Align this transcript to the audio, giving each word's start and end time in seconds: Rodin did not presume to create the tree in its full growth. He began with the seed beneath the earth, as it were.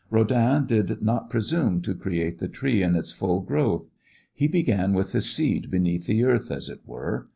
Rodin 0.09 0.65
did 0.65 1.03
not 1.03 1.29
presume 1.29 1.79
to 1.83 1.93
create 1.93 2.39
the 2.39 2.47
tree 2.47 2.81
in 2.81 2.95
its 2.95 3.11
full 3.11 3.39
growth. 3.39 3.91
He 4.33 4.47
began 4.47 4.93
with 4.93 5.11
the 5.11 5.21
seed 5.21 5.69
beneath 5.69 6.07
the 6.07 6.23
earth, 6.23 6.49
as 6.49 6.69
it 6.69 6.79
were. 6.87 7.27